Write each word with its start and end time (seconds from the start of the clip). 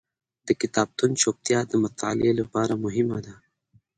د 0.47 0.49
کتابتون 0.61 1.11
چوپتیا 1.21 1.59
د 1.67 1.73
مطالعې 1.83 2.31
لپاره 2.39 2.73
مهمه 2.85 3.19
ده. 3.25 3.33